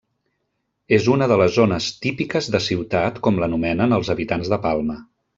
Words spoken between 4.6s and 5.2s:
Palma.